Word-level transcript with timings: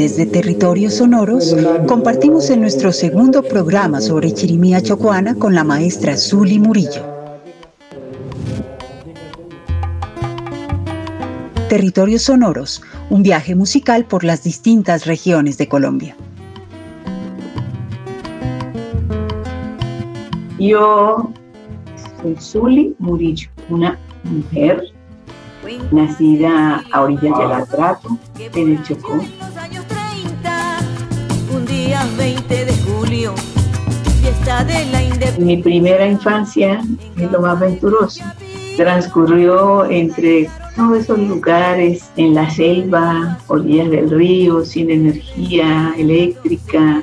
Hoy, 0.00 0.08
desde 0.08 0.24
Territorios 0.24 0.94
Sonoros, 0.94 1.54
compartimos 1.86 2.48
en 2.48 2.62
nuestro 2.62 2.90
segundo 2.90 3.42
programa 3.42 4.00
sobre 4.00 4.32
Chirimía 4.32 4.82
Chocuana 4.82 5.34
con 5.34 5.54
la 5.54 5.62
maestra 5.62 6.16
Zuli 6.16 6.58
Murillo. 6.58 7.04
Territorios 11.68 12.22
Sonoros, 12.22 12.80
un 13.10 13.22
viaje 13.22 13.54
musical 13.54 14.06
por 14.06 14.24
las 14.24 14.42
distintas 14.42 15.04
regiones 15.04 15.58
de 15.58 15.68
Colombia. 15.68 16.16
Yo 20.58 21.30
soy 22.22 22.36
Zuli 22.40 22.96
Murillo, 22.98 23.50
una 23.68 23.98
mujer 24.24 24.82
nacida 25.92 26.84
a 26.90 27.02
orillas 27.02 27.38
del 27.38 27.52
Atrato, 27.52 28.18
en 28.54 28.70
el 28.70 28.82
Chocó. 28.82 29.20
Un 32.00 32.16
día 32.16 32.16
20 32.16 32.64
de 32.64 32.74
julio, 32.78 33.34
fiesta 34.22 34.64
de 34.64 34.86
la 34.86 35.00
Mi 35.38 35.58
primera 35.58 36.06
infancia 36.06 36.82
es 37.16 37.30
lo 37.30 37.42
más 37.42 37.58
aventuroso. 37.58 38.24
Transcurrió 38.78 39.84
entre 39.84 40.48
todos 40.76 40.98
esos 40.98 41.18
lugares, 41.18 42.10
en 42.16 42.34
la 42.34 42.48
selva, 42.48 43.38
orillas 43.48 43.90
del 43.90 44.08
río, 44.08 44.64
sin 44.64 44.90
energía 44.90 45.92
eléctrica, 45.98 47.02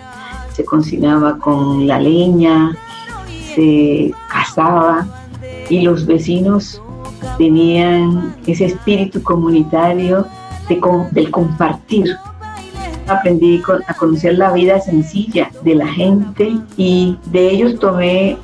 se 0.54 0.66
cocinaba 0.66 1.38
con 1.38 1.86
la 1.86 2.00
leña, 2.00 2.76
se 3.54 4.12
cazaba 4.30 5.06
y 5.70 5.82
los 5.82 6.08
vecinos 6.08 6.82
tenían 7.38 8.36
ese 8.48 8.66
espíritu 8.66 9.22
comunitario 9.22 10.26
de, 10.68 10.82
del 11.12 11.30
compartir. 11.30 12.18
Aprendí 13.08 13.62
a 13.88 13.94
conocer 13.94 14.38
la 14.38 14.52
vida 14.52 14.80
sencilla 14.82 15.50
de 15.64 15.76
la 15.76 15.88
gente 15.88 16.58
y 16.76 17.18
de 17.32 17.50
ellos 17.50 17.80
tomé 17.80 18.38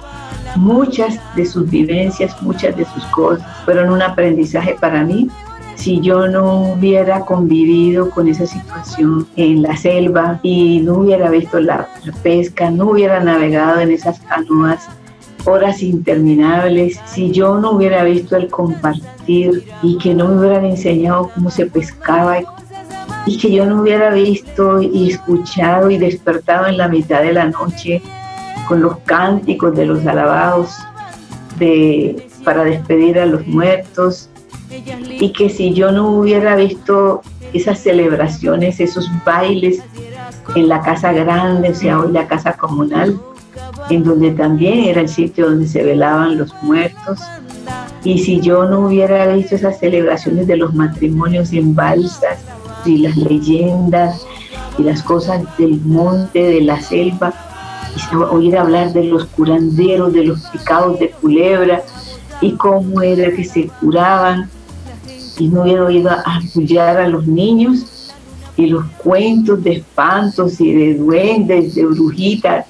muchas 0.56 1.20
de 1.36 1.46
sus 1.46 1.70
vivencias, 1.70 2.40
muchas 2.42 2.76
de 2.76 2.86
sus 2.86 3.06
cosas. 3.08 3.46
Fueron 3.66 3.92
un 3.92 4.02
aprendizaje 4.02 4.76
para 4.80 5.04
mí. 5.04 5.30
Si 5.76 6.00
yo 6.00 6.28
no 6.28 6.74
hubiera 6.74 7.22
convivido 7.22 8.10
con 8.10 8.28
esa 8.28 8.46
situación 8.46 9.28
en 9.36 9.64
la 9.64 9.76
selva 9.76 10.40
y 10.44 10.80
no 10.82 11.00
hubiera 11.00 11.30
visto 11.30 11.60
la, 11.60 11.90
pesca, 12.22 12.70
no 12.70 12.92
hubiera 12.92 13.20
navegado 13.20 13.80
en 13.80 13.92
esas 13.92 14.20
canoas 14.22 14.88
horas 15.46 15.84
interminables, 15.84 17.02
si 17.06 17.32
yo 17.32 17.60
no 17.60 17.72
hubiera 17.72 18.04
visto 18.04 18.38
el 18.38 18.48
compartir 18.48 19.66
y 19.82 19.98
que 19.98 20.14
no 20.14 20.30
me 20.30 20.40
hubieran 20.40 20.66
enseñado 20.66 21.30
cómo 21.34 21.50
se 21.50 21.66
pescaba 21.66 22.40
y, 22.40 22.46
que 23.38 23.52
yo 23.52 23.66
no 23.66 23.82
hubiera 23.82 24.10
visto 24.10 24.82
y 24.82 25.12
escuchado 25.12 25.90
y 25.90 25.98
despertado 25.98 26.68
en 26.68 26.78
la 26.78 26.88
mitad 26.88 27.22
de 27.22 27.34
la 27.34 27.46
noche 27.46 28.02
con 28.68 28.82
los 28.82 28.98
cánticos 29.00 29.76
de 29.76 29.86
los 29.86 30.06
alabados 30.06 30.76
de, 31.58 32.28
para 32.44 32.64
despedir 32.64 33.20
a 33.20 33.26
los 33.26 33.46
muertos 33.48 34.30
y 35.10 35.32
que 35.32 35.50
si 35.50 35.74
yo 35.74 35.92
no 35.92 36.10
hubiera 36.10 36.56
visto 36.56 37.22
esas 37.54 37.80
celebraciones, 37.80 38.80
esos 38.80 39.10
bailes 39.24 39.82
en 40.56 40.68
la 40.68 40.82
casa 40.82 41.14
grande, 41.14 41.70
o 41.70 41.76
sea, 41.76 42.00
hoy 42.00 42.12
la 42.12 42.28
casa 42.28 42.54
comunal, 42.54 43.20
en 43.90 44.04
donde 44.04 44.32
también 44.32 44.80
era 44.80 45.02
el 45.02 45.10
sitio 45.10 45.50
donde 45.50 45.68
se 45.68 45.84
velaban 45.84 46.38
los 46.38 46.54
muertos. 46.64 47.20
Y 48.04 48.20
si 48.20 48.42
yo 48.42 48.66
no 48.66 48.88
hubiera 48.88 49.28
visto 49.28 49.56
esas 49.56 49.80
celebraciones 49.80 50.48
de 50.48 50.58
los 50.58 50.74
matrimonios 50.74 51.54
en 51.54 51.76
balsas 51.76 52.40
y 52.86 52.98
las 52.98 53.18
leyendas 53.18 54.26
y 54.78 54.84
las 54.84 55.04
cosas 55.04 55.44
del 55.58 55.80
monte, 55.82 56.42
de 56.42 56.62
la 56.62 56.82
selva, 56.82 57.34
y 57.96 58.16
oír 58.16 58.58
hablar 58.58 58.92
de 58.94 59.04
los 59.04 59.26
curanderos, 59.26 60.14
de 60.14 60.26
los 60.26 60.42
picados 60.48 61.00
de 61.00 61.12
culebra 61.12 61.84
y 62.42 62.54
cómo 62.54 63.02
era 63.02 63.32
que 63.36 63.44
se 63.44 63.68
curaban, 63.80 64.50
y 65.38 65.48
no 65.48 65.64
hubiera 65.64 65.86
oído 65.86 66.10
apoyar 66.12 66.98
a 66.98 67.08
los 67.08 67.26
niños 67.26 68.14
y 68.58 68.68
los 68.68 68.86
cuentos 68.98 69.64
de 69.64 69.74
espantos 69.74 70.60
y 70.60 70.74
de 70.74 70.96
duendes, 70.96 71.76
de 71.76 71.86
brujitas, 71.86 72.66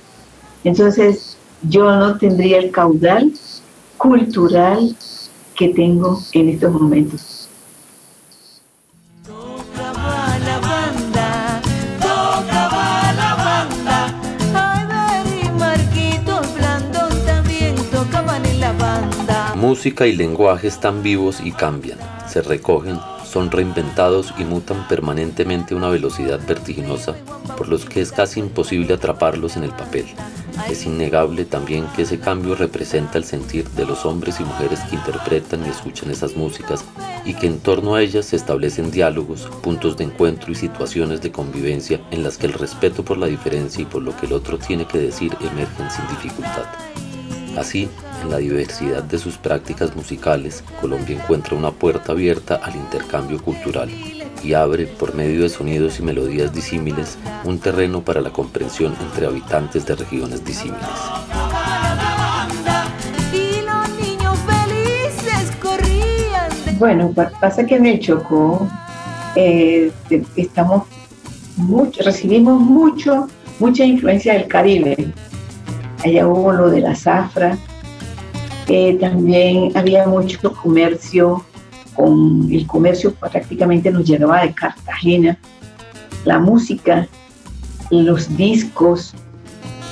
entonces, 0.63 1.37
yo 1.61 1.83
no 1.83 2.17
tendría 2.17 2.59
el 2.59 2.71
caudal 2.71 3.33
cultural 3.97 4.95
que 5.55 5.69
tengo 5.69 6.19
en 6.31 6.49
estos 6.49 6.71
momentos. 6.71 7.32
Música 19.63 20.05
y 20.05 20.11
lenguaje 20.11 20.67
están 20.67 21.03
vivos 21.03 21.39
y 21.39 21.53
cambian, 21.53 21.97
se 22.27 22.41
recogen 22.41 22.99
son 23.23 23.49
reinventados 23.49 24.33
y 24.37 24.43
mutan 24.43 24.85
permanentemente 24.89 25.73
a 25.73 25.77
una 25.77 25.87
velocidad 25.87 26.39
vertiginosa, 26.45 27.15
por 27.57 27.69
los 27.69 27.85
que 27.85 28.01
es 28.01 28.11
casi 28.11 28.41
imposible 28.41 28.93
atraparlos 28.93 29.55
en 29.55 29.63
el 29.63 29.71
papel. 29.71 30.05
Es 30.69 30.85
innegable 30.85 31.45
también 31.45 31.87
que 31.95 32.01
ese 32.01 32.19
cambio 32.19 32.55
representa 32.55 33.17
el 33.17 33.23
sentir 33.23 33.67
de 33.69 33.85
los 33.85 34.05
hombres 34.05 34.41
y 34.41 34.43
mujeres 34.43 34.81
que 34.81 34.97
interpretan 34.97 35.65
y 35.65 35.69
escuchan 35.69 36.11
esas 36.11 36.35
músicas 36.35 36.83
y 37.23 37.33
que 37.33 37.47
en 37.47 37.59
torno 37.59 37.95
a 37.95 38.01
ellas 38.01 38.25
se 38.25 38.35
establecen 38.35 38.91
diálogos, 38.91 39.49
puntos 39.63 39.95
de 39.95 40.03
encuentro 40.03 40.51
y 40.51 40.55
situaciones 40.55 41.21
de 41.21 41.31
convivencia 41.31 42.01
en 42.11 42.21
las 42.21 42.37
que 42.37 42.47
el 42.47 42.53
respeto 42.53 43.05
por 43.05 43.17
la 43.17 43.27
diferencia 43.27 43.81
y 43.81 43.85
por 43.85 44.03
lo 44.03 44.13
que 44.17 44.25
el 44.25 44.33
otro 44.33 44.57
tiene 44.57 44.85
que 44.85 44.97
decir 44.97 45.33
emergen 45.39 45.89
sin 45.89 46.05
dificultad. 46.09 46.65
Así, 47.57 47.87
en 48.21 48.31
la 48.31 48.37
diversidad 48.37 49.03
de 49.03 49.19
sus 49.19 49.37
prácticas 49.37 49.95
musicales, 49.95 50.63
Colombia 50.81 51.15
encuentra 51.15 51.55
una 51.55 51.71
puerta 51.71 52.11
abierta 52.11 52.55
al 52.55 52.75
intercambio 52.75 53.41
cultural 53.41 53.89
y 54.43 54.53
abre, 54.53 54.87
por 54.87 55.13
medio 55.13 55.43
de 55.43 55.49
sonidos 55.49 55.99
y 55.99 56.03
melodías 56.03 56.53
disímiles, 56.53 57.17
un 57.43 57.59
terreno 57.59 58.01
para 58.01 58.21
la 58.21 58.31
comprensión 58.31 58.95
entre 58.99 59.27
habitantes 59.27 59.85
de 59.85 59.95
regiones 59.95 60.43
disímiles. 60.43 60.81
Bueno, 66.79 67.13
pasa 67.39 67.65
que 67.65 67.75
en 67.75 67.85
el 67.85 67.99
Chocó 67.99 68.67
eh, 69.35 69.91
estamos 70.35 70.83
recibimos 72.03 72.59
mucho, 72.59 73.27
mucha 73.59 73.85
influencia 73.85 74.33
del 74.33 74.47
Caribe 74.47 75.13
allá 76.03 76.27
hubo 76.27 76.51
lo 76.51 76.69
de 76.69 76.81
la 76.81 76.95
zafra, 76.95 77.57
eh, 78.67 78.97
también 78.99 79.75
había 79.75 80.07
mucho 80.07 80.53
comercio, 80.53 81.43
con 81.95 82.47
el 82.51 82.65
comercio 82.65 83.13
prácticamente 83.13 83.91
nos 83.91 84.05
llegaba 84.05 84.41
de 84.41 84.53
Cartagena, 84.53 85.37
la 86.25 86.39
música, 86.39 87.07
los 87.89 88.35
discos, 88.35 89.13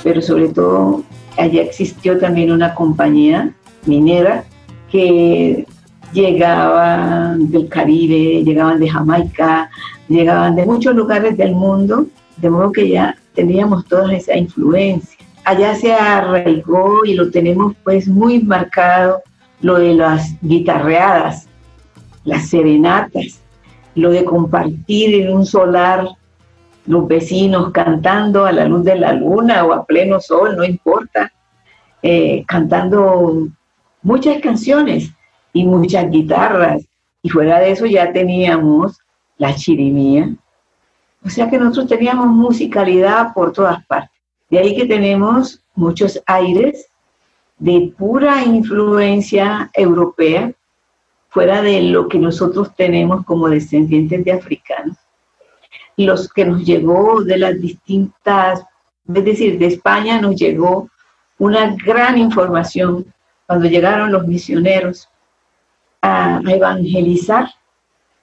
pero 0.02 0.20
sobre 0.20 0.48
todo 0.48 1.04
allá 1.36 1.62
existió 1.62 2.18
también 2.18 2.50
una 2.50 2.74
compañía 2.74 3.52
minera 3.86 4.44
que 4.90 5.66
llegaban 6.12 7.50
del 7.50 7.68
Caribe, 7.68 8.42
llegaban 8.42 8.80
de 8.80 8.88
Jamaica, 8.88 9.70
llegaban 10.08 10.56
de 10.56 10.66
muchos 10.66 10.94
lugares 10.94 11.36
del 11.36 11.52
mundo, 11.54 12.06
de 12.38 12.50
modo 12.50 12.72
que 12.72 12.88
ya 12.88 13.16
teníamos 13.34 13.86
toda 13.86 14.12
esa 14.12 14.36
influencia 14.36 15.21
allá 15.44 15.74
se 15.74 15.92
arraigó 15.92 17.04
y 17.04 17.14
lo 17.14 17.30
tenemos 17.30 17.74
pues 17.84 18.08
muy 18.08 18.42
marcado 18.42 19.22
lo 19.60 19.78
de 19.78 19.94
las 19.94 20.34
guitarreadas, 20.40 21.48
las 22.24 22.48
serenatas, 22.48 23.40
lo 23.94 24.10
de 24.10 24.24
compartir 24.24 25.14
en 25.14 25.32
un 25.32 25.46
solar 25.46 26.08
los 26.86 27.06
vecinos 27.06 27.70
cantando 27.70 28.44
a 28.44 28.52
la 28.52 28.64
luz 28.64 28.84
de 28.84 28.96
la 28.96 29.12
luna 29.12 29.64
o 29.64 29.72
a 29.72 29.84
pleno 29.84 30.20
sol, 30.20 30.56
no 30.56 30.64
importa, 30.64 31.32
eh, 32.02 32.44
cantando 32.46 33.48
muchas 34.02 34.40
canciones 34.40 35.10
y 35.52 35.64
muchas 35.64 36.10
guitarras. 36.10 36.84
Y 37.22 37.28
fuera 37.28 37.60
de 37.60 37.70
eso 37.70 37.86
ya 37.86 38.12
teníamos 38.12 38.98
la 39.38 39.54
chirimía. 39.54 40.34
O 41.24 41.28
sea 41.28 41.48
que 41.48 41.58
nosotros 41.58 41.86
teníamos 41.86 42.26
musicalidad 42.26 43.32
por 43.32 43.52
todas 43.52 43.84
partes. 43.86 44.21
De 44.52 44.58
ahí 44.58 44.76
que 44.76 44.84
tenemos 44.84 45.62
muchos 45.74 46.22
aires 46.26 46.86
de 47.58 47.94
pura 47.96 48.44
influencia 48.44 49.70
europea, 49.72 50.52
fuera 51.30 51.62
de 51.62 51.80
lo 51.80 52.06
que 52.06 52.18
nosotros 52.18 52.76
tenemos 52.76 53.24
como 53.24 53.48
descendientes 53.48 54.22
de 54.26 54.32
africanos. 54.32 54.98
Los 55.96 56.30
que 56.30 56.44
nos 56.44 56.66
llegó 56.66 57.24
de 57.24 57.38
las 57.38 57.58
distintas, 57.62 58.62
es 59.14 59.24
decir, 59.24 59.58
de 59.58 59.68
España 59.68 60.20
nos 60.20 60.36
llegó 60.36 60.90
una 61.38 61.74
gran 61.74 62.18
información 62.18 63.06
cuando 63.46 63.70
llegaron 63.70 64.12
los 64.12 64.26
misioneros 64.26 65.08
a, 66.02 66.42
evangelizar. 66.46 67.48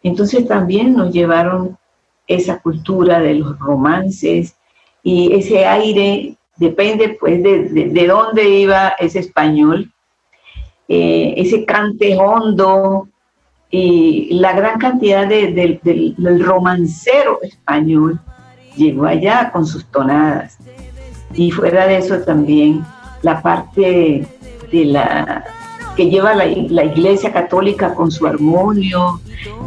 Entonces 0.04 0.48
también 0.48 0.96
nos 0.96 1.12
llevaron 1.12 1.76
esa 2.28 2.60
cultura 2.60 3.20
de 3.20 3.34
los 3.34 3.58
romances 3.58 4.59
y 5.04 5.34
ese 5.34 5.66
aire, 5.66 6.36
depende 6.58 7.18
pues 7.20 7.42
de, 7.42 8.06
dónde 8.08 8.50
iba 8.50 8.90
ese 9.00 9.20
español, 9.20 9.92
eh, 10.88 11.34
ese 11.38 11.66
cante 11.66 12.18
hondo 12.18 13.08
y 13.72 14.34
la 14.34 14.54
gran 14.54 14.80
cantidad 14.80 15.28
del 15.28 16.44
romancero 16.44 17.40
español 17.44 18.20
llegó 18.76 19.06
allá 19.06 19.52
con 19.52 19.66
sus 19.66 19.86
tonadas. 19.86 20.58
Y 21.34 21.52
fuera 21.52 21.86
de 21.86 21.98
eso 21.98 22.20
también 22.20 22.84
la 23.22 23.42
parte 23.42 24.26
de 24.72 24.86
la 24.86 25.46
que 25.96 26.10
lleva 26.10 26.34
la, 26.34 26.46
Iglesia 26.46 27.32
Católica 27.34 27.94
con 27.94 28.10
su 28.10 28.26
armonio 28.26 29.20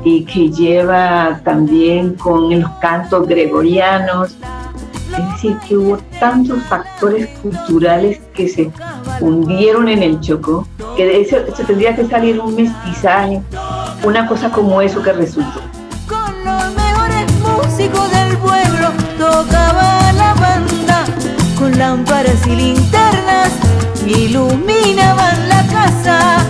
y 0.03 0.25
que 0.25 0.51
lleva 0.51 1.41
también 1.45 2.15
con 2.15 2.59
los 2.59 2.71
cantos 2.81 3.29
gregorianos. 3.29 4.37
Decir, 5.43 5.59
que 5.67 5.77
hubo 5.77 5.99
tantos 6.21 6.63
factores 6.69 7.27
culturales 7.41 8.21
que 8.33 8.49
se 8.49 8.71
hundieron 9.21 9.89
en 9.89 10.01
el 10.05 10.21
Chocó, 10.21 10.69
que 10.97 11.05
de 11.05 11.23
eso 11.23 11.37
se 11.57 11.65
tendría 11.65 11.97
que 11.97 12.07
salir 12.07 12.39
un 12.39 12.55
mestizaje, 12.55 13.43
una 14.05 14.29
cosa 14.29 14.51
como 14.53 14.81
eso 14.81 15.03
que 15.03 15.13
resultó. 15.13 15.61
Con 16.07 16.45
los 16.45 16.75
mejores 16.77 17.27
músicos 17.41 18.09
del 18.13 18.37
pueblo 18.37 18.91
tocaba 19.19 20.13
la 20.13 20.35
banda, 20.35 21.07
con 21.59 21.77
lámparas 21.77 22.47
y 22.47 22.55
linternas 22.55 23.51
iluminaban 24.07 25.49
la 25.49 25.67
casa. 25.67 26.47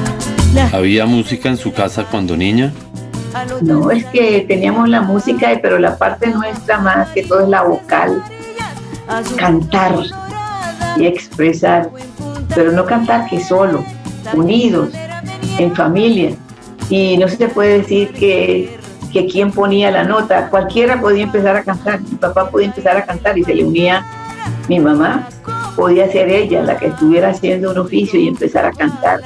¿Había 0.71 1.07
música 1.07 1.49
en 1.49 1.57
su 1.57 1.73
casa 1.73 2.05
cuando 2.11 2.37
niña? 2.37 2.75
No, 3.63 3.91
es 3.91 4.05
que 4.07 4.45
teníamos 4.47 4.91
la 4.91 5.01
música, 5.01 5.49
pero 5.63 5.79
la 5.79 5.97
parte 5.97 6.29
nuestra 6.29 6.79
más 6.79 7.09
que 7.09 7.23
todo 7.23 7.41
es 7.41 7.49
la 7.49 7.63
vocal. 7.63 8.23
Cantar 9.37 9.97
y 10.97 11.07
expresar, 11.07 11.91
pero 12.55 12.73
no 12.73 12.85
cantar 12.85 13.29
que 13.29 13.41
solo, 13.43 13.85
unidos, 14.35 14.91
en 15.59 15.75
familia. 15.75 16.37
Y 16.89 17.17
no 17.17 17.29
se 17.29 17.49
puede 17.49 17.79
decir 17.79 18.13
que, 18.13 18.79
que 19.13 19.27
quien 19.27 19.51
ponía 19.51 19.91
la 19.91 20.05
nota, 20.05 20.49
cualquiera 20.51 21.01
podía 21.01 21.25
empezar 21.25 21.57
a 21.57 21.63
cantar, 21.63 22.01
mi 22.01 22.17
papá 22.17 22.51
podía 22.51 22.67
empezar 22.67 22.97
a 22.97 23.05
cantar 23.05 23.39
y 23.39 23.45
se 23.45 23.55
le 23.55 23.65
unía 23.65 24.05
mi 24.69 24.79
mamá 24.79 25.29
podía 25.77 26.11
ser 26.11 26.29
ella 26.29 26.63
la 26.63 26.77
que 26.77 26.89
estuviera 26.89 27.31
haciendo 27.31 27.71
un 27.71 27.79
oficio 27.79 28.21
y 28.21 28.29
empezar 28.29 28.67
a 28.67 28.73
cantar. 28.73 29.21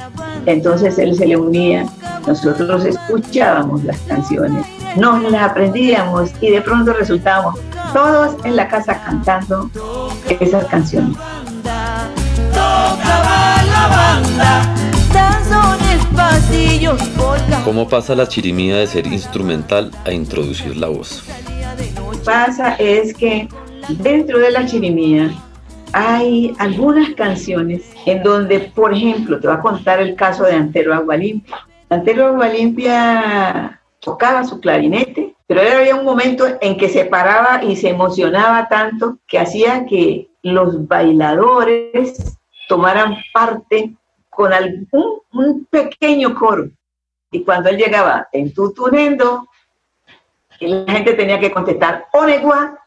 Entonces 0.45 0.97
él 0.97 1.15
se 1.15 1.27
le 1.27 1.35
unía, 1.35 1.85
nosotros 2.25 2.85
escuchábamos 2.85 3.83
las 3.83 3.99
canciones, 4.01 4.65
nos 4.95 5.21
las 5.23 5.51
aprendíamos 5.51 6.31
y 6.41 6.51
de 6.51 6.61
pronto 6.61 6.93
resultábamos 6.93 7.59
todos 7.93 8.45
en 8.45 8.55
la 8.55 8.67
casa 8.67 9.01
cantando 9.03 9.69
esas 10.39 10.65
canciones. 10.65 11.17
¿Cómo 17.63 17.87
pasa 17.87 18.15
la 18.15 18.27
chirimía 18.27 18.77
de 18.77 18.87
ser 18.87 19.07
instrumental 19.07 19.91
a 20.05 20.11
introducir 20.11 20.77
la 20.77 20.87
voz? 20.87 21.23
Lo 21.95 22.11
que 22.11 22.17
pasa 22.19 22.75
es 22.75 23.13
que 23.13 23.47
dentro 23.89 24.39
de 24.39 24.51
la 24.51 24.65
chirimía 24.65 25.31
hay 25.93 26.53
algunas 26.59 27.09
canciones 27.15 27.81
en 28.05 28.23
donde, 28.23 28.59
por 28.59 28.93
ejemplo, 28.93 29.39
te 29.39 29.47
voy 29.47 29.57
a 29.57 29.61
contar 29.61 29.99
el 29.99 30.15
caso 30.15 30.43
de 30.43 30.53
Antero 30.53 30.93
Agualimpia. 30.93 31.57
Antero 31.89 32.27
Agualimpia 32.27 33.81
tocaba 33.99 34.43
su 34.43 34.59
clarinete, 34.59 35.35
pero 35.47 35.61
había 35.61 35.95
un 35.95 36.03
momento 36.03 36.45
en 36.59 36.77
que 36.77 36.89
se 36.89 37.05
paraba 37.05 37.63
y 37.63 37.77
se 37.77 37.89
emocionaba 37.89 38.67
tanto 38.67 39.17
que 39.25 39.39
hacía 39.39 39.85
que 39.85 40.29
los 40.43 40.87
bailadores 40.87 42.37
tomaran 42.67 43.15
parte 43.33 43.95
con 44.29 44.51
algún 44.51 45.21
un 45.31 45.65
pequeño 45.65 46.35
coro. 46.35 46.69
Y 47.31 47.43
cuando 47.43 47.69
él 47.69 47.77
llegaba 47.77 48.27
en 48.31 48.53
tu 48.53 48.73
tunendo, 48.73 49.47
la 50.59 50.91
gente 50.91 51.13
tenía 51.13 51.39
que 51.39 51.51
contestar, 51.51 52.07
onegua, 52.13 52.79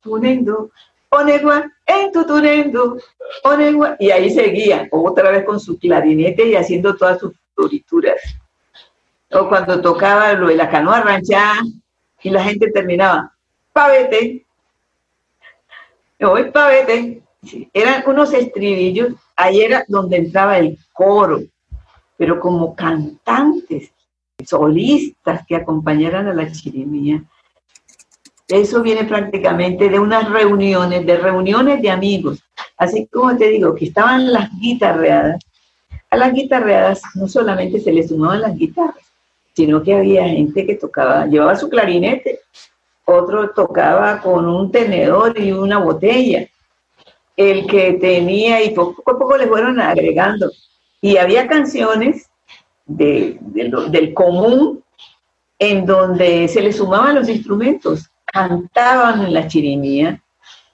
tunendo, 0.00 0.70
onegua, 1.10 1.70
en 1.86 2.12
tu 2.12 2.24
tunendo, 2.24 2.98
onegua, 3.44 3.96
y 3.98 4.10
ahí 4.10 4.30
seguía, 4.30 4.88
otra 4.90 5.30
vez 5.30 5.44
con 5.44 5.60
su 5.60 5.78
clarinete 5.78 6.46
y 6.48 6.56
haciendo 6.56 6.96
todas 6.96 7.18
sus 7.18 7.32
florituras. 7.54 8.20
O 9.30 9.48
cuando 9.48 9.80
tocaba 9.80 10.32
lo 10.32 10.48
de 10.48 10.56
la 10.56 10.70
canoa 10.70 11.00
ranchada 11.00 11.62
y 12.22 12.30
la 12.30 12.42
gente 12.42 12.70
terminaba, 12.70 13.32
pavete, 13.72 14.44
hoy 16.20 16.50
pavete, 16.50 17.22
eran 17.72 18.02
unos 18.06 18.32
estribillos, 18.32 19.14
ahí 19.36 19.60
era 19.60 19.84
donde 19.88 20.16
entraba 20.16 20.58
el 20.58 20.78
coro, 20.92 21.40
pero 22.16 22.40
como 22.40 22.74
cantantes, 22.74 23.92
solistas 24.44 25.46
que 25.46 25.56
acompañaran 25.56 26.28
a 26.28 26.34
la 26.34 26.50
chirimía, 26.50 27.22
eso 28.48 28.82
viene 28.82 29.04
prácticamente 29.04 29.90
de 29.90 29.98
unas 29.98 30.28
reuniones, 30.30 31.04
de 31.04 31.18
reuniones 31.18 31.82
de 31.82 31.90
amigos. 31.90 32.42
Así 32.78 33.06
como 33.06 33.36
te 33.36 33.48
digo, 33.48 33.74
que 33.74 33.86
estaban 33.86 34.32
las 34.32 34.50
guitarreadas. 34.58 35.44
A 36.10 36.16
las 36.16 36.32
guitarreadas 36.32 37.02
no 37.14 37.28
solamente 37.28 37.78
se 37.78 37.92
les 37.92 38.08
sumaban 38.08 38.40
las 38.40 38.56
guitarras, 38.56 39.07
sino 39.58 39.82
que 39.82 39.92
había 39.92 40.28
gente 40.28 40.64
que 40.64 40.76
tocaba, 40.76 41.26
llevaba 41.26 41.56
su 41.56 41.68
clarinete, 41.68 42.42
otro 43.04 43.50
tocaba 43.50 44.20
con 44.20 44.46
un 44.46 44.70
tenedor 44.70 45.36
y 45.36 45.50
una 45.50 45.78
botella, 45.78 46.46
el 47.36 47.66
que 47.66 47.94
tenía, 47.94 48.62
y 48.62 48.70
poco 48.70 49.02
a 49.10 49.18
poco 49.18 49.36
le 49.36 49.48
fueron 49.48 49.80
agregando. 49.80 50.48
Y 51.00 51.16
había 51.16 51.48
canciones 51.48 52.30
del 52.86 54.14
común 54.14 54.84
en 55.58 55.84
donde 55.84 56.46
se 56.46 56.60
le 56.60 56.72
sumaban 56.72 57.16
los 57.16 57.28
instrumentos 57.28 58.08
cantaban 58.26 59.24
en 59.24 59.34
la 59.34 59.48
chirimía, 59.48 60.22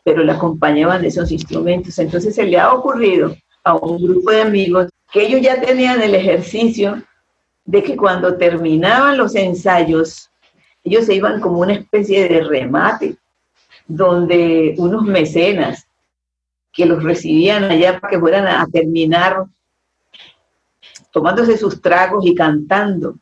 pero 0.02 0.22
la 0.24 0.34
acompañaban 0.34 1.00
de 1.00 1.08
esos 1.08 1.32
instrumentos. 1.32 1.98
Entonces 1.98 2.34
se 2.34 2.44
le 2.44 2.58
ha 2.58 2.70
ocurrido 2.74 3.34
a 3.62 3.76
un 3.76 3.96
grupo 4.02 4.30
de 4.30 4.42
amigos 4.42 4.90
que 5.10 5.22
ellos 5.22 5.40
ya 5.40 5.58
tenían 5.58 6.02
el 6.02 6.14
ejercicio 6.14 7.02
de 7.64 7.82
que 7.82 7.96
cuando 7.96 8.36
terminaban 8.36 9.16
los 9.16 9.34
ensayos, 9.34 10.30
ellos 10.82 11.06
se 11.06 11.14
iban 11.14 11.40
como 11.40 11.60
una 11.60 11.74
especie 11.74 12.28
de 12.28 12.42
remate, 12.42 13.16
donde 13.86 14.74
unos 14.78 15.02
mecenas 15.04 15.86
que 16.72 16.86
los 16.86 17.02
recibían 17.02 17.64
allá 17.64 18.00
para 18.00 18.10
que 18.10 18.20
fueran 18.20 18.46
a 18.46 18.66
terminar 18.66 19.44
tomándose 21.10 21.56
sus 21.56 21.80
tragos 21.80 22.26
y 22.26 22.34
cantando. 22.34 23.16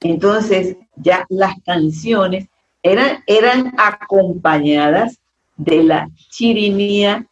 Entonces 0.00 0.76
ya 0.94 1.26
las 1.28 1.54
canciones 1.64 2.48
eran, 2.82 3.22
eran 3.26 3.74
acompañadas 3.76 5.18
de 5.56 5.82
la 5.82 6.08
chirimía 6.30 7.26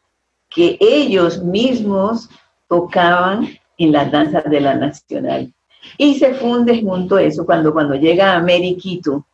que 0.50 0.76
ellos 0.80 1.42
mismos 1.42 2.28
tocaban 2.68 3.48
en 3.78 3.92
las 3.92 4.10
danzas 4.10 4.44
de 4.44 4.60
la 4.60 4.74
nacional. 4.74 5.52
Y 5.98 6.18
se 6.18 6.34
funde 6.34 6.80
junto 6.82 7.16
a 7.16 7.22
eso 7.22 7.44
cuando, 7.44 7.72
cuando 7.72 7.94
llega 7.94 8.34
a 8.34 8.40
Meriquito, 8.40 9.26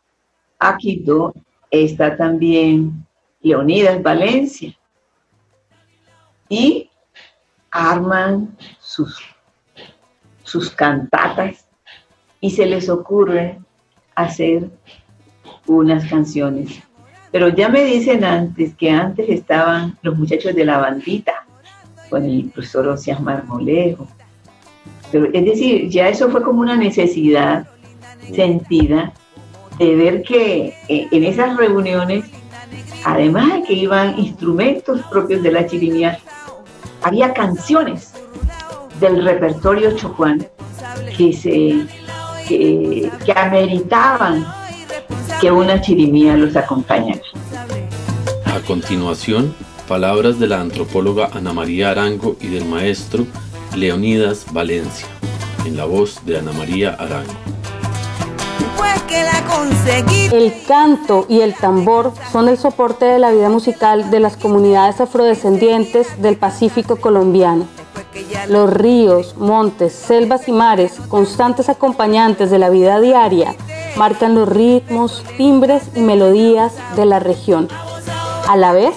a 0.59 0.76
Quito, 0.76 1.35
está 1.71 2.16
también 2.16 3.06
Leonidas 3.40 4.02
Valencia. 4.02 4.76
Y 6.49 6.90
arman 7.71 8.56
sus, 8.78 9.18
sus 10.44 10.71
cantatas 10.71 11.66
y 12.40 12.50
se 12.50 12.66
les 12.66 12.88
ocurre 12.88 13.59
hacer 14.14 14.68
unas 15.66 16.09
canciones. 16.09 16.82
Pero 17.30 17.49
ya 17.49 17.68
me 17.71 17.85
dicen 17.85 18.25
antes 18.25 18.75
que 18.75 18.90
antes 18.90 19.28
estaban 19.30 19.97
los 20.02 20.18
muchachos 20.18 20.54
de 20.54 20.66
la 20.66 20.78
bandita, 20.78 21.47
con 22.11 22.25
el 22.25 22.50
profesor 22.50 22.88
Ocias 22.88 23.21
Marmolejo. 23.21 24.06
Es 25.12 25.45
decir, 25.45 25.88
ya 25.88 26.09
eso 26.09 26.31
fue 26.31 26.42
como 26.42 26.61
una 26.61 26.76
necesidad 26.76 27.66
sentida 28.35 29.12
de 29.78 29.95
ver 29.95 30.23
que 30.23 30.75
eh, 30.88 31.09
en 31.11 31.25
esas 31.25 31.57
reuniones, 31.57 32.25
además 33.04 33.52
de 33.52 33.62
que 33.64 33.73
iban 33.75 34.19
instrumentos 34.19 35.00
propios 35.11 35.42
de 35.42 35.52
la 35.52 35.66
chirimía, 35.66 36.19
había 37.02 37.33
canciones 37.33 38.14
del 39.00 39.25
repertorio 39.25 39.97
chocuán 39.97 40.47
que 41.16 41.33
se 41.33 41.87
que, 42.49 43.11
que 43.25 43.33
ameritaban 43.33 44.47
que 45.40 45.50
una 45.50 45.81
chirimía 45.81 46.37
los 46.37 46.57
acompañara. 46.57 47.21
A 48.47 48.61
continuación, 48.61 49.54
palabras 49.88 50.38
de 50.38 50.47
la 50.47 50.61
antropóloga 50.61 51.31
Ana 51.33 51.52
María 51.52 51.90
Arango 51.90 52.37
y 52.40 52.49
del 52.49 52.64
maestro 52.64 53.26
Leonidas 53.76 54.45
Valencia, 54.52 55.07
en 55.64 55.76
la 55.76 55.87
voz 55.87 56.25
de 56.26 56.38
Ana 56.38 56.52
María 56.52 56.95
Arango. 56.95 57.33
El 60.31 60.52
canto 60.67 61.26
y 61.29 61.41
el 61.41 61.55
tambor 61.55 62.12
son 62.31 62.49
el 62.49 62.59
soporte 62.59 63.05
de 63.05 63.19
la 63.19 63.31
vida 63.31 63.49
musical 63.49 64.11
de 64.11 64.21
las 64.21 64.37
comunidades 64.37 65.00
afrodescendientes 65.00 66.21
del 66.21 66.37
Pacífico 66.37 66.97
colombiano. 66.97 67.67
Los 68.49 68.73
ríos, 68.73 69.37
montes, 69.37 69.93
selvas 69.93 70.49
y 70.49 70.52
mares, 70.52 70.95
constantes 71.09 71.69
acompañantes 71.69 72.50
de 72.50 72.59
la 72.59 72.71
vida 72.71 73.00
diaria, 73.00 73.55
marcan 73.97 74.35
los 74.35 74.49
ritmos, 74.49 75.23
timbres 75.37 75.85
y 75.95 76.00
melodías 76.00 76.73
de 76.97 77.07
la 77.07 77.21
región. 77.21 77.69
A 78.49 78.57
la 78.57 78.73
vez, 78.73 78.95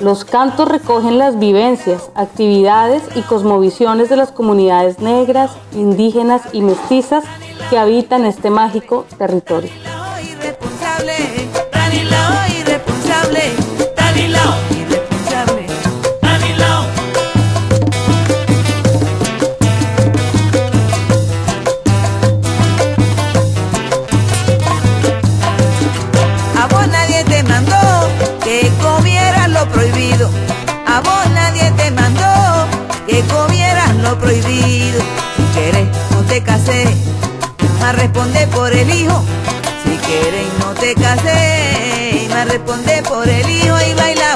los 0.00 0.24
cantos 0.24 0.68
recogen 0.68 1.18
las 1.18 1.38
vivencias, 1.38 2.10
actividades 2.14 3.02
y 3.14 3.22
cosmovisiones 3.22 4.08
de 4.08 4.16
las 4.16 4.32
comunidades 4.32 4.98
negras, 4.98 5.52
indígenas 5.72 6.42
y 6.52 6.60
mestizas 6.60 7.24
que 7.70 7.78
habitan 7.78 8.24
este 8.24 8.50
mágico 8.50 9.06
territorio. 9.18 9.70
Por 38.48 38.72
el 38.72 38.90
hijo. 38.90 39.22
Si 39.84 39.96
quieres, 39.98 40.46
no 40.60 40.72
te 40.74 40.94
casé, 40.94 42.28
más 42.30 42.48
responde 42.48 43.02
por 43.02 43.28
el 43.28 43.48
hijo 43.48 43.76
y 43.80 43.94
baila 43.94 44.33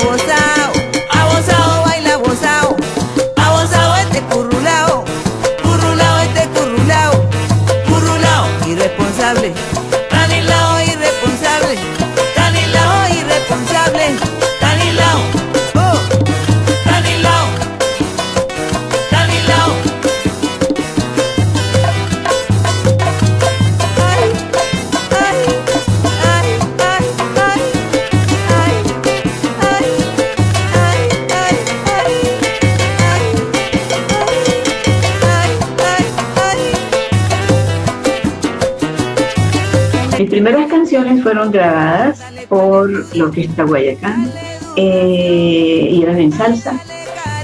fueron 41.28 41.52
grabadas 41.52 42.23
por 42.49 43.14
la 43.14 43.25
Orquesta 43.25 43.64
Guayacán 43.64 44.32
eh, 44.76 45.88
y 45.90 46.02
eran 46.02 46.18
en 46.18 46.32
salsa. 46.32 46.80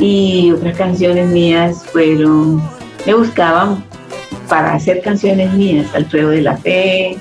Y 0.00 0.52
otras 0.52 0.78
canciones 0.78 1.28
mías 1.28 1.84
fueron, 1.92 2.62
me 3.04 3.12
buscaban 3.12 3.84
para 4.48 4.72
hacer 4.72 5.02
canciones 5.02 5.52
mías, 5.52 5.94
Alfredo 5.94 6.30
de 6.30 6.40
la 6.40 6.56
Fe, 6.56 7.18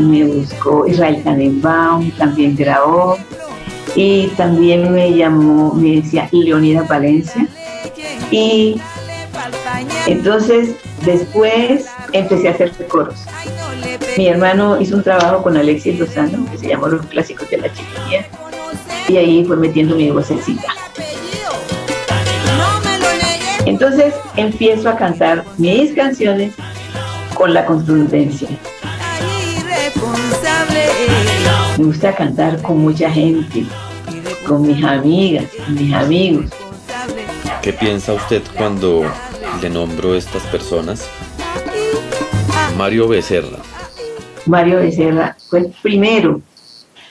me 0.00 0.22
buscó 0.22 0.86
Israel 0.86 1.20
Tannenbaum, 1.24 2.12
también 2.12 2.54
grabó, 2.54 3.16
y 3.96 4.28
también 4.36 4.92
me 4.92 5.12
llamó, 5.12 5.74
me 5.74 6.02
decía 6.02 6.28
Leonidas 6.30 6.86
Valencia. 6.86 7.48
Y 8.30 8.80
entonces 10.06 10.76
después 11.04 11.86
empecé 12.14 12.48
a 12.48 12.52
hacer 12.52 12.72
coros. 12.88 13.16
Mi 14.16 14.28
hermano 14.28 14.80
hizo 14.80 14.96
un 14.96 15.02
trabajo 15.02 15.42
con 15.42 15.56
Alexis 15.56 15.98
Lozano 15.98 16.48
que 16.50 16.56
se 16.56 16.68
llamó 16.68 16.86
Los 16.86 17.04
Clásicos 17.06 17.50
de 17.50 17.58
la 17.58 17.72
Chiquilla 17.72 18.26
y 19.08 19.16
ahí 19.16 19.44
fue 19.44 19.56
metiendo 19.56 19.96
mi 19.96 20.10
vocecita. 20.10 20.68
Entonces 23.66 24.14
empiezo 24.36 24.88
a 24.88 24.96
cantar 24.96 25.44
mis 25.58 25.92
canciones 25.94 26.54
con 27.34 27.52
la 27.52 27.66
contundencia. 27.66 28.48
Me 31.76 31.84
gusta 31.84 32.14
cantar 32.14 32.62
con 32.62 32.78
mucha 32.78 33.10
gente, 33.10 33.64
con 34.46 34.62
mis 34.62 34.84
amigas, 34.84 35.46
mis 35.68 35.92
amigos. 35.92 36.46
¿Qué 37.60 37.72
piensa 37.72 38.12
usted 38.12 38.42
cuando 38.56 39.02
le 39.60 39.70
nombro 39.70 40.14
estas 40.14 40.42
personas? 40.44 41.08
Mario 42.76 43.06
Becerra, 43.06 43.58
Mario 44.46 44.78
Becerra 44.78 45.36
fue 45.48 45.60
el 45.60 45.74
primero 45.80 46.40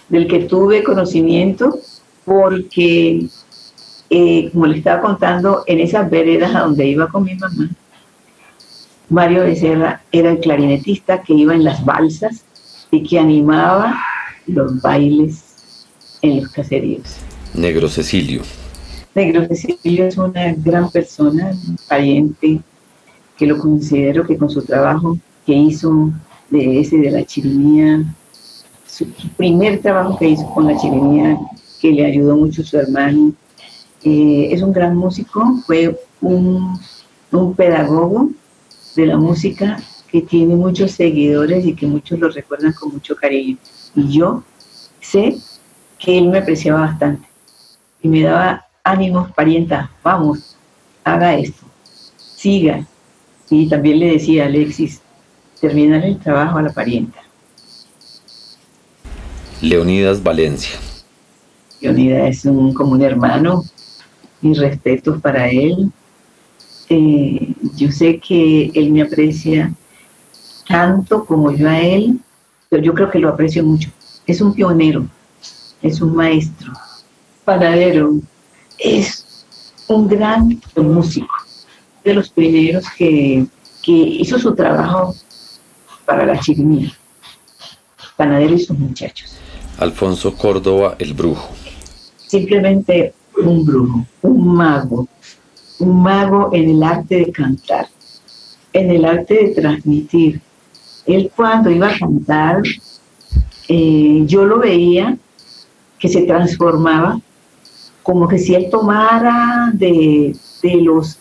del 0.10 0.28
que 0.28 0.40
tuve 0.40 0.84
conocimiento 0.84 1.80
porque, 2.26 3.28
eh, 4.10 4.50
como 4.52 4.66
le 4.66 4.78
estaba 4.78 5.02
contando, 5.02 5.64
en 5.66 5.80
esas 5.80 6.10
veredas 6.10 6.54
a 6.54 6.62
donde 6.62 6.86
iba 6.86 7.08
con 7.08 7.24
mi 7.24 7.36
mamá, 7.36 7.70
Mario 9.10 9.44
Becerra 9.44 10.02
era 10.12 10.32
el 10.32 10.40
clarinetista 10.40 11.22
que 11.22 11.34
iba 11.34 11.54
en 11.56 11.64
las 11.64 11.84
balsas 11.86 12.44
y 12.92 13.02
que 13.04 13.18
animaba 13.18 13.98
los 14.48 14.82
bailes 14.82 15.86
en 16.22 16.42
los 16.42 16.52
caseríos. 16.52 17.20
Negro 17.54 17.88
Cecilio. 17.88 18.42
Negro 19.16 19.48
Cecilio 19.48 20.08
es 20.08 20.18
una 20.18 20.54
gran 20.58 20.92
persona, 20.92 21.52
un 21.52 21.78
pariente 21.88 22.60
que 23.38 23.48
lo 23.48 23.58
considero 23.58 24.28
que 24.28 24.38
con 24.38 24.50
su 24.50 24.62
trabajo 24.62 25.18
que 25.46 25.54
hizo 25.54 26.12
de 26.50 26.80
ese 26.80 26.98
de 26.98 27.12
la 27.12 27.24
chirimía, 27.24 28.04
su 28.88 29.08
primer 29.38 29.82
trabajo 29.82 30.18
que 30.18 30.30
hizo 30.30 30.46
con 30.54 30.68
la 30.68 30.78
chirimía, 30.78 31.40
que 31.82 31.92
le 31.92 32.06
ayudó 32.06 32.38
mucho 32.38 32.64
su 32.64 32.78
hermano. 32.78 33.34
Eh, 34.04 34.50
es 34.52 34.62
un 34.62 34.72
gran 34.72 34.96
músico, 34.96 35.60
fue 35.66 36.00
un, 36.22 36.80
un 37.32 37.56
pedagogo 37.56 38.30
de 38.96 39.08
la 39.08 39.18
música 39.18 39.82
que 40.12 40.22
tiene 40.22 40.56
muchos 40.56 40.92
seguidores 40.92 41.66
y 41.66 41.74
que 41.74 41.88
muchos 41.88 42.20
lo 42.20 42.30
recuerdan 42.30 42.74
con 42.74 42.94
mucho 42.94 43.16
cariño. 43.16 43.58
Y 43.96 44.10
yo 44.10 44.44
sé 45.02 45.38
que 45.98 46.18
él 46.18 46.30
me 46.30 46.40
apreciaba 46.40 46.82
bastante 46.82 47.28
y 48.02 48.08
me 48.08 48.22
daba 48.22 48.66
ánimos, 48.84 49.32
parienta, 49.32 49.90
vamos, 50.04 50.56
haga 51.04 51.36
esto, 51.36 51.66
siga. 52.18 52.86
Y 53.50 53.68
también 53.68 54.00
le 54.00 54.14
decía, 54.14 54.46
Alexis, 54.46 55.02
terminar 55.64 56.04
el 56.04 56.20
trabajo 56.20 56.58
a 56.58 56.62
la 56.62 56.74
parienta. 56.74 57.20
Leonidas 59.62 60.22
Valencia. 60.22 60.78
Leonidas 61.80 62.30
es 62.32 62.46
un, 62.46 62.74
como 62.74 62.92
un 62.92 63.02
hermano, 63.02 63.64
mis 64.42 64.58
respetos 64.58 65.22
para 65.22 65.50
él. 65.50 65.90
Eh, 66.90 67.54
yo 67.78 67.90
sé 67.94 68.20
que 68.20 68.72
él 68.76 68.92
me 68.92 69.04
aprecia 69.04 69.74
tanto 70.68 71.24
como 71.24 71.50
yo 71.54 71.70
a 71.70 71.80
él, 71.80 72.20
pero 72.68 72.84
yo 72.84 72.94
creo 72.94 73.10
que 73.10 73.20
lo 73.20 73.30
aprecio 73.30 73.64
mucho. 73.64 73.90
Es 74.28 74.42
un 74.42 74.54
pionero, 74.54 75.08
es 75.82 76.02
un 76.02 76.14
maestro, 76.14 76.74
panadero, 77.46 78.16
es 78.78 79.46
un 79.88 80.10
gran 80.10 80.62
músico, 80.76 81.34
de 82.04 82.16
los 82.16 82.30
primeros 82.30 82.84
que, 82.98 83.46
que 83.82 83.94
hizo 83.94 84.38
su 84.38 84.54
trabajo 84.54 85.16
para 86.06 86.26
la 86.26 86.40
chirimía. 86.40 86.92
Panadero 88.16 88.54
y 88.54 88.60
sus 88.60 88.78
muchachos. 88.78 89.38
Alfonso 89.78 90.36
Córdoba, 90.36 90.96
el 91.00 91.14
brujo. 91.14 91.50
Simplemente 92.28 93.14
un 93.38 93.66
brujo, 93.66 94.06
un 94.22 94.56
mago, 94.56 95.08
un 95.80 96.04
mago 96.04 96.50
en 96.54 96.70
el 96.70 96.84
arte 96.84 97.18
de 97.18 97.32
cantar, 97.32 97.88
en 98.72 98.92
el 98.92 99.06
arte 99.06 99.34
de 99.34 99.48
transmitir. 99.50 100.42
Él 101.06 101.32
cuando 101.36 101.70
iba 101.70 101.90
a 101.90 101.98
cantar, 101.98 102.62
eh, 103.68 104.24
yo 104.26 104.46
lo 104.46 104.60
veía 104.60 105.18
que 106.00 106.10
se 106.10 106.24
transformaba 106.24 107.20
como 108.04 108.28
que 108.28 108.38
si 108.38 108.54
él 108.54 108.68
tomara 108.70 109.72
de, 109.74 110.36
de 110.62 110.76
los 110.82 111.18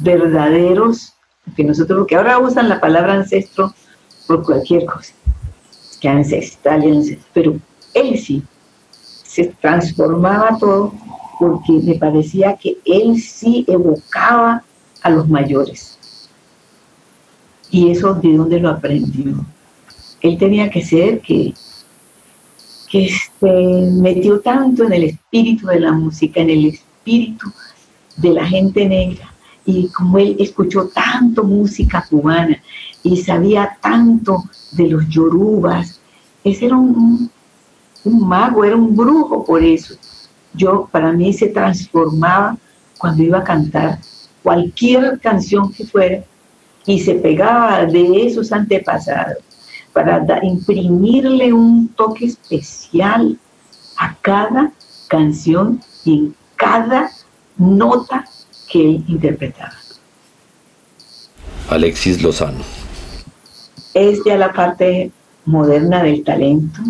verdaderos, 0.00 1.14
que 1.56 1.64
nosotros, 1.64 2.06
que 2.06 2.16
ahora 2.16 2.38
usan 2.38 2.68
la 2.68 2.80
palabra 2.80 3.14
ancestro, 3.14 3.74
por 4.28 4.44
cualquier 4.44 4.84
cosa, 4.84 5.14
que 6.00 6.08
ancestral, 6.08 7.18
pero 7.32 7.58
él 7.94 8.18
sí, 8.18 8.42
se 9.24 9.46
transformaba 9.60 10.56
todo 10.58 10.92
porque 11.38 11.72
me 11.72 11.94
parecía 11.94 12.56
que 12.56 12.76
él 12.84 13.20
sí 13.20 13.64
evocaba 13.66 14.62
a 15.02 15.10
los 15.10 15.28
mayores. 15.28 15.98
Y 17.70 17.90
eso 17.90 18.14
de 18.14 18.36
dónde 18.36 18.60
lo 18.60 18.70
aprendió. 18.70 19.44
él 20.20 20.38
tenía 20.38 20.68
que 20.70 20.84
ser 20.84 21.20
que, 21.20 21.54
que 22.90 23.08
se 23.08 23.90
metió 23.92 24.40
tanto 24.40 24.84
en 24.84 24.92
el 24.92 25.04
espíritu 25.04 25.68
de 25.68 25.80
la 25.80 25.92
música, 25.92 26.40
en 26.40 26.50
el 26.50 26.66
espíritu 26.66 27.50
de 28.16 28.30
la 28.30 28.46
gente 28.46 28.86
negra. 28.86 29.32
Y 29.64 29.88
como 29.88 30.18
él 30.18 30.36
escuchó 30.40 30.88
tanto 30.88 31.44
música 31.44 32.04
cubana 32.08 32.60
y 33.02 33.16
sabía 33.16 33.76
tanto 33.80 34.44
de 34.72 34.88
los 34.88 35.08
yorubas, 35.08 36.00
ese 36.44 36.66
era 36.66 36.76
un, 36.76 37.30
mago, 38.04 38.64
era 38.64 38.76
un 38.76 38.96
brujo 38.96 39.44
por 39.44 39.62
eso. 39.62 39.94
Yo, 40.54 40.88
para 40.90 41.12
mí, 41.12 41.32
se 41.32 41.48
transformaba 41.48 42.56
cuando 42.98 43.22
iba 43.22 43.38
a 43.38 43.44
cantar 43.44 43.98
cualquier 44.42 45.20
canción 45.20 45.72
que 45.72 45.84
fuera 45.84 46.24
y 46.86 47.00
se 47.00 47.14
pegaba 47.16 47.84
de 47.84 48.26
esos 48.26 48.50
antepasados 48.50 49.38
para 49.92 50.24
imprimirle 50.42 51.52
un 51.52 51.88
toque 51.88 52.26
especial 52.26 53.38
a 53.96 54.16
cada 54.20 54.72
canción 55.08 55.80
y 56.04 56.14
en 56.14 56.34
cada 56.56 57.10
nota 57.56 58.24
que 58.70 58.80
él 58.80 59.04
interpretaba. 59.08 59.74
Alexis 61.68 62.22
Lozano. 62.22 62.87
Es 63.98 64.22
ya 64.24 64.38
la 64.38 64.52
parte 64.52 65.10
moderna 65.44 66.04
del 66.04 66.22
talento. 66.22 66.80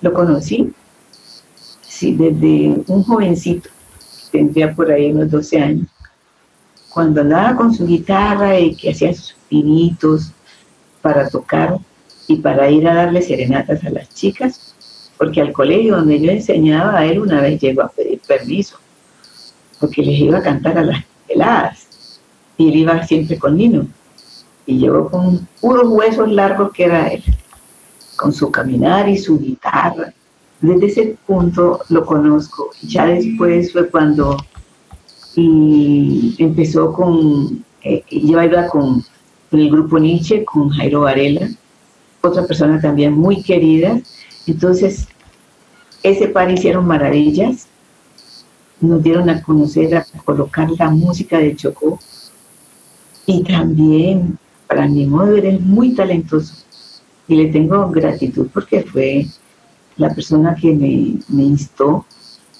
Lo 0.00 0.12
conocí, 0.12 0.72
desde 2.02 2.82
un 2.88 3.04
jovencito, 3.04 3.70
tendría 4.32 4.74
por 4.74 4.90
ahí 4.90 5.12
unos 5.12 5.30
12 5.30 5.60
años, 5.60 5.86
cuando 6.92 7.20
andaba 7.20 7.54
con 7.56 7.72
su 7.72 7.86
guitarra 7.86 8.58
y 8.58 8.74
que 8.74 8.90
hacía 8.90 9.14
sus 9.14 9.36
pinitos 9.48 10.32
para 11.00 11.28
tocar 11.28 11.78
y 12.26 12.36
para 12.36 12.68
ir 12.70 12.88
a 12.88 12.94
darle 12.94 13.22
serenatas 13.22 13.84
a 13.84 13.90
las 13.90 14.12
chicas, 14.12 14.74
porque 15.16 15.40
al 15.40 15.52
colegio 15.52 15.94
donde 15.94 16.20
yo 16.20 16.32
enseñaba 16.32 16.98
a 16.98 17.06
él 17.06 17.20
una 17.20 17.40
vez 17.40 17.60
llegó 17.60 17.82
a 17.82 17.88
pedir 17.88 18.20
permiso, 18.26 18.78
porque 19.78 20.02
les 20.02 20.18
iba 20.18 20.38
a 20.38 20.42
cantar 20.42 20.76
a 20.76 20.82
las 20.82 21.04
peladas, 21.28 22.18
y 22.58 22.68
él 22.68 22.76
iba 22.78 23.06
siempre 23.06 23.38
con 23.38 23.56
Nino, 23.56 23.86
y 24.66 24.78
llegó 24.78 25.08
con 25.08 25.46
puros 25.60 25.88
huesos 25.88 26.30
largos 26.30 26.72
que 26.72 26.84
era 26.84 27.08
él, 27.08 27.22
con 28.16 28.32
su 28.32 28.50
caminar 28.50 29.08
y 29.08 29.16
su 29.16 29.38
guitarra. 29.38 30.12
Desde 30.60 30.86
ese 30.86 31.18
punto 31.26 31.80
lo 31.88 32.04
conozco. 32.04 32.70
Ya 32.82 33.06
después 33.06 33.72
fue 33.72 33.88
cuando 33.88 34.36
empezó 35.38 36.92
con, 36.92 37.64
eh, 37.82 38.02
iba 38.08 38.66
con 38.68 39.04
el 39.52 39.70
grupo 39.70 39.98
Nietzsche, 39.98 40.44
con 40.44 40.70
Jairo 40.70 41.02
Varela, 41.02 41.48
otra 42.22 42.46
persona 42.46 42.80
también 42.80 43.12
muy 43.12 43.42
querida. 43.42 44.00
Entonces, 44.46 45.08
ese 46.02 46.28
par 46.28 46.50
hicieron 46.50 46.86
maravillas, 46.86 47.68
nos 48.80 49.02
dieron 49.02 49.28
a 49.30 49.42
conocer, 49.42 49.94
a 49.96 50.04
colocar 50.24 50.70
la 50.78 50.90
música 50.90 51.38
de 51.38 51.56
Chocó. 51.56 51.98
Y 53.26 53.42
también, 53.42 54.38
para 54.66 54.86
mi 54.86 55.06
modo 55.06 55.26
de 55.26 55.40
ver, 55.40 55.46
es 55.54 55.60
muy 55.60 55.94
talentoso. 55.94 56.54
Y 57.28 57.36
le 57.36 57.46
tengo 57.48 57.90
gratitud 57.90 58.48
porque 58.52 58.82
fue 58.82 59.26
la 59.96 60.14
persona 60.14 60.54
que 60.54 60.72
me, 60.72 61.18
me 61.28 61.42
instó 61.44 62.04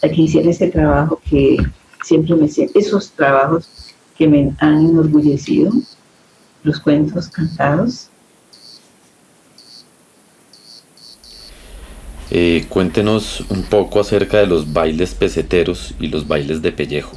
a 0.03 0.09
que 0.09 0.23
hiciera 0.23 0.51
ese 0.51 0.69
trabajo 0.69 1.21
que 1.29 1.57
siempre 2.05 2.35
me 2.35 2.49
esos 2.75 3.11
trabajos 3.13 3.69
que 4.17 4.27
me 4.27 4.53
han 4.59 4.87
enorgullecido, 4.87 5.73
los 6.63 6.81
cuentos 6.81 7.29
cantados, 7.29 8.11
Eh, 12.31 12.67
cuéntenos 12.69 13.45
un 13.51 13.63
poco 13.63 14.01
acerca 14.01 14.39
de 14.39 14.47
los 14.47 14.73
bailes 14.73 15.15
peseteros 15.15 15.95
y 16.01 16.09
los 16.09 16.27
bailes 16.27 16.61
de 16.61 16.73
pellejo. 16.73 17.17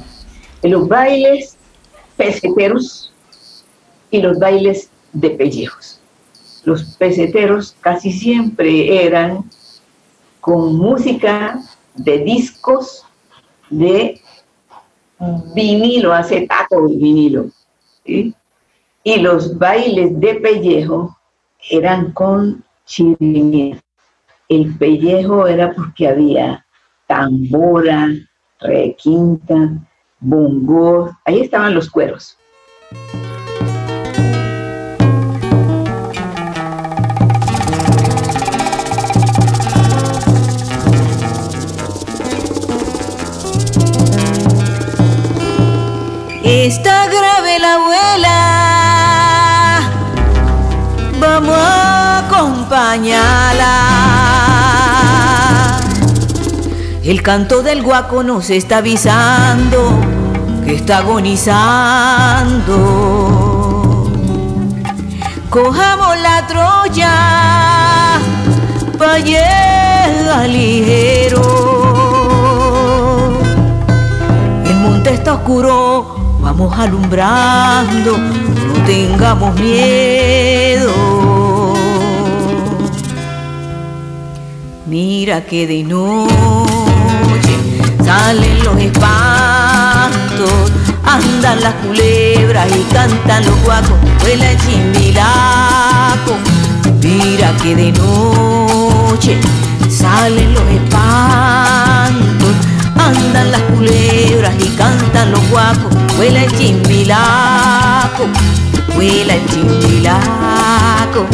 Los 0.62 0.86
bailes 0.86 1.56
peseteros 2.16 3.12
y 4.10 4.22
los 4.22 4.38
bailes 4.38 4.89
de 5.12 5.30
pellejos. 5.30 6.00
Los 6.64 6.82
peseteros 6.96 7.76
casi 7.80 8.12
siempre 8.12 9.04
eran 9.06 9.44
con 10.40 10.76
música 10.76 11.60
de 11.94 12.18
discos 12.18 13.04
de 13.68 14.20
vinilo, 15.54 16.12
acetato 16.12 16.86
de 16.86 16.96
vinilo. 16.96 17.50
Y 18.04 19.16
los 19.20 19.58
bailes 19.58 20.18
de 20.20 20.34
pellejo 20.36 21.16
eran 21.70 22.12
con 22.12 22.64
chirimía 22.84 23.80
el 24.50 24.76
pellejo 24.76 25.46
era 25.46 25.72
porque 25.72 26.08
había 26.08 26.66
tambora, 27.06 28.08
requinta, 28.58 29.78
bongo, 30.18 31.16
ahí 31.24 31.42
estaban 31.42 31.72
los 31.72 31.88
cueros. 31.88 32.36
La 47.60 47.74
abuela, 47.74 48.38
vamos 51.20 51.56
a 51.56 52.26
acompañarla. 52.26 53.76
El 57.04 57.22
canto 57.22 57.62
del 57.62 57.82
guaco 57.82 58.22
nos 58.22 58.50
está 58.50 58.78
avisando 58.78 60.00
que 60.64 60.74
está 60.74 60.98
agonizando. 60.98 61.50
Cojamos 65.48 66.18
la 66.18 66.46
Troya 66.46 67.14
pa' 68.98 69.18
ligero. 70.46 71.79
Monte 74.90 75.14
está 75.14 75.34
oscuro, 75.34 76.38
vamos 76.40 76.76
alumbrando, 76.76 78.18
no 78.18 78.84
tengamos 78.84 79.54
miedo. 79.54 80.92
Mira 84.86 85.46
que 85.46 85.66
de 85.68 85.84
noche 85.84 87.54
salen 88.04 88.64
los 88.64 88.76
espantos, 88.78 90.72
andan 91.04 91.60
las 91.60 91.74
culebras 91.74 92.68
y 92.76 92.82
cantan 92.92 93.46
los 93.46 93.62
guacos, 93.62 93.96
vuela 94.20 94.50
el 94.50 94.58
chimbilaco. 94.58 96.32
Mira 97.00 97.56
que 97.62 97.76
de 97.76 97.92
noche 97.92 99.38
salen 99.88 100.52
los 100.52 100.64
espantos, 100.64 101.89
andan 103.06 103.50
las 103.50 103.62
culebras 103.62 104.54
y 104.58 104.68
cantan 104.76 105.32
los 105.32 105.50
guacos, 105.50 105.92
vuela 106.16 106.44
el 106.44 106.58
chimbilaco, 106.58 108.26
vuela 108.94 109.34
el 109.34 109.46
chimbilaco, 109.46 111.26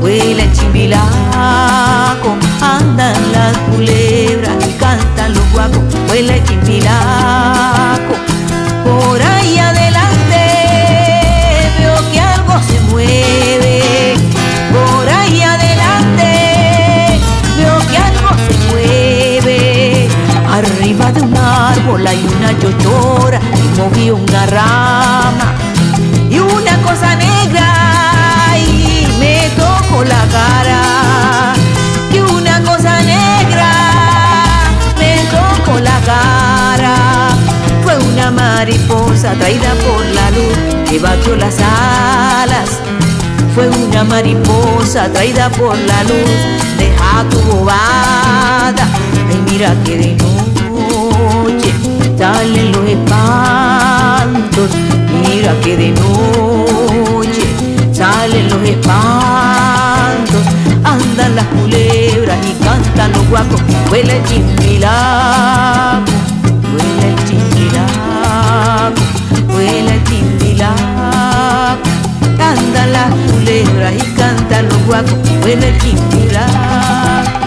vuela 0.00 0.42
el 0.42 0.52
chimbilaco, 0.52 2.36
andan 2.60 3.32
las 3.32 3.56
culebras 3.74 4.56
y 4.68 4.72
cantan 4.78 5.34
los 5.34 5.52
guacos 5.52 5.82
vuela 6.08 6.36
el 6.36 6.44
chimpilaco. 6.44 7.23
Y 24.04 24.10
una 24.10 24.46
rama. 24.46 25.54
Y 26.30 26.38
una 26.38 26.76
cosa 26.82 27.16
negra 27.16 28.58
y 28.58 29.06
me 29.18 29.48
tocó 29.56 30.04
la 30.04 30.22
cara. 30.30 31.54
Que 32.12 32.20
una 32.20 32.60
cosa 32.62 33.00
negra 33.00 33.70
la 35.80 36.00
cara. 36.00 36.94
Fue 37.82 37.96
una 37.96 38.30
mariposa 38.30 39.32
traída 39.32 39.72
por 39.86 40.04
la 40.04 40.30
luz 40.30 40.58
que 40.88 40.98
batió 40.98 41.34
las 41.36 41.56
alas. 41.58 42.80
Fue 43.54 43.68
una 43.68 44.04
mariposa 44.04 45.08
traída 45.12 45.48
por 45.50 45.76
la 45.78 46.02
luz, 46.04 46.30
deja 46.78 47.24
tu 47.30 47.38
bobada. 47.40 48.86
Ay, 49.28 49.42
mira 49.50 49.74
que 49.84 49.96
de 49.96 50.16
noche 50.16 51.72
salen 52.18 52.72
los 52.72 52.84
Mira 55.22 55.52
que 55.62 55.76
de 55.76 55.90
noche 55.90 57.42
salen 57.92 58.48
los 58.48 58.62
espantos, 58.68 60.42
andan 60.84 61.34
las 61.36 61.46
culebras 61.46 62.38
y 62.46 62.64
cantan 62.64 63.12
los 63.12 63.28
guacos. 63.28 63.60
Huele 63.90 64.16
el 64.16 64.24
chimbilaco, 64.24 66.12
huele 66.72 67.08
el 67.08 67.24
chimbilaco, 67.26 69.02
huele 69.54 69.94
el 69.94 70.04
chimbilaco. 70.04 70.78
Andan 72.38 72.92
las 72.92 73.10
culebras 73.30 73.92
y 73.94 74.12
cantan 74.14 74.68
los 74.68 74.86
guacos. 74.86 75.14
Huele 75.42 75.68
el 75.68 75.78
chimbilaco. 75.80 77.43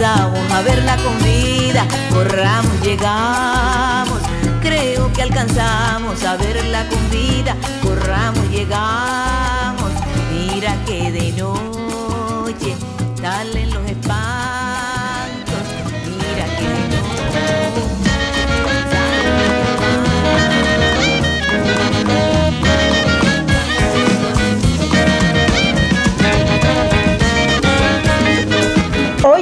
A 0.00 0.62
verla 0.62 0.96
con 0.96 1.18
vida, 1.24 1.86
corramos, 2.10 2.80
llegamos. 2.82 4.20
Creo 4.60 5.12
que 5.12 5.22
alcanzamos 5.22 6.22
a 6.24 6.36
verla 6.36 6.86
con 6.88 7.10
vida, 7.10 7.56
corramos, 7.82 8.48
llegamos. 8.50 9.90
Mira 10.30 10.76
que 10.84 11.10
de 11.10 11.32
noche 11.32 12.76
salen 13.20 13.70
los 13.70 13.84
espantos. 13.90 14.47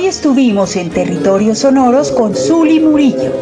Estuvimos 0.07 0.77
en 0.77 0.91
territorios 0.91 1.59
sonoros 1.59 2.13
con 2.13 2.33
Zuli 2.33 2.79
Murillo. 2.79 3.33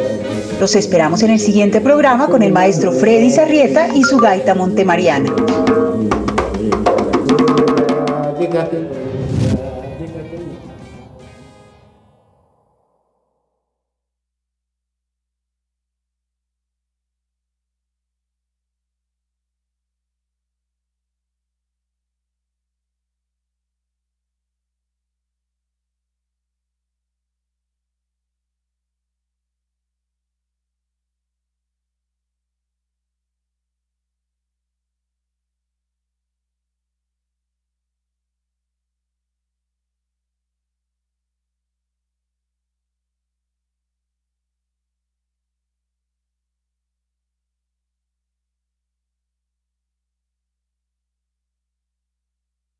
Los 0.58 0.74
esperamos 0.74 1.22
en 1.22 1.32
el 1.32 1.38
siguiente 1.38 1.78
programa 1.82 2.26
con 2.26 2.42
el 2.42 2.52
maestro 2.52 2.90
Freddy 2.90 3.30
Sarrieta 3.30 3.94
y 3.94 4.02
su 4.02 4.16
gaita 4.16 4.54
montemariana. 4.54 5.30